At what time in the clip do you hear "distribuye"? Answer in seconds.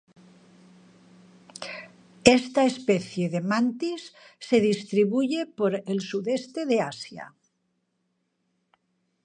4.69-5.41